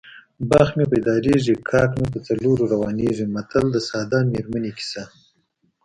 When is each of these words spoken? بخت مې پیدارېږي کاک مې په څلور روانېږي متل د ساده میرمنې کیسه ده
بخت 0.49 0.73
مې 0.77 0.85
پیدارېږي 0.93 1.55
کاک 1.69 1.91
مې 1.99 2.07
په 2.13 2.19
څلور 2.27 2.57
روانېږي 2.73 3.25
متل 3.35 3.65
د 3.71 3.77
ساده 3.89 4.19
میرمنې 4.31 4.71
کیسه 4.77 5.03
ده 5.07 5.13